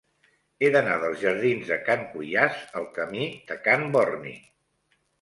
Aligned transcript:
He 0.67 0.71
d'anar 0.75 0.95
dels 1.03 1.19
jardins 1.25 1.69
de 1.73 1.79
Can 1.91 2.03
Cuiàs 2.15 2.59
al 2.83 2.91
camí 2.99 3.31
de 3.53 3.63
Can 3.71 3.89
Borni. 3.99 4.39